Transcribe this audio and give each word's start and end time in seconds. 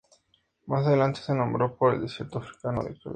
Más 0.65 0.83
adelante 0.87 1.19
se 1.23 1.35
nombró 1.35 1.75
por 1.77 1.93
el 1.93 2.01
desierto 2.01 2.39
africano 2.39 2.81
del 2.83 2.99
Kalahari. 2.99 3.09